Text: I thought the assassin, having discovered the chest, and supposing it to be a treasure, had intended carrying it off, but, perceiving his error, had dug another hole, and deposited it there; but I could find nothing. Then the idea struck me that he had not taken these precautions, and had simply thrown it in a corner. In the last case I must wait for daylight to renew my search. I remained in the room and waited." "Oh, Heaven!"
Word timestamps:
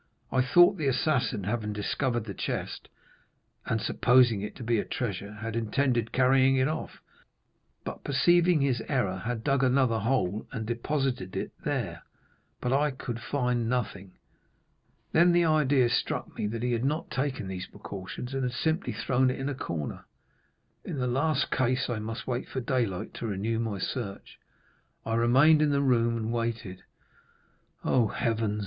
I 0.31 0.41
thought 0.41 0.77
the 0.77 0.87
assassin, 0.87 1.43
having 1.43 1.73
discovered 1.73 2.23
the 2.23 2.33
chest, 2.33 2.89
and 3.67 3.79
supposing 3.79 4.41
it 4.41 4.55
to 4.55 4.63
be 4.63 4.79
a 4.79 4.83
treasure, 4.83 5.33
had 5.33 5.55
intended 5.55 6.11
carrying 6.11 6.55
it 6.55 6.67
off, 6.67 7.03
but, 7.83 8.03
perceiving 8.03 8.61
his 8.61 8.81
error, 8.89 9.17
had 9.17 9.43
dug 9.43 9.61
another 9.63 9.99
hole, 9.99 10.47
and 10.51 10.65
deposited 10.65 11.35
it 11.35 11.51
there; 11.63 12.01
but 12.59 12.73
I 12.73 12.89
could 12.89 13.19
find 13.21 13.69
nothing. 13.69 14.13
Then 15.11 15.33
the 15.33 15.45
idea 15.45 15.87
struck 15.87 16.35
me 16.35 16.47
that 16.47 16.63
he 16.63 16.71
had 16.71 16.83
not 16.83 17.11
taken 17.11 17.47
these 17.47 17.67
precautions, 17.67 18.33
and 18.33 18.41
had 18.41 18.53
simply 18.53 18.93
thrown 18.93 19.29
it 19.29 19.39
in 19.39 19.49
a 19.49 19.53
corner. 19.53 20.05
In 20.83 20.97
the 20.97 21.05
last 21.05 21.51
case 21.51 21.91
I 21.91 21.99
must 21.99 22.25
wait 22.25 22.49
for 22.49 22.59
daylight 22.59 23.13
to 23.13 23.27
renew 23.27 23.59
my 23.59 23.77
search. 23.77 24.39
I 25.05 25.13
remained 25.13 25.61
in 25.61 25.69
the 25.69 25.79
room 25.79 26.17
and 26.17 26.33
waited." 26.33 26.81
"Oh, 27.83 28.07
Heaven!" 28.07 28.59